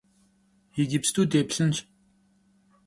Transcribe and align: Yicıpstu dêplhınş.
Yicıpstu 0.77 1.21
dêplhınş. 1.31 1.77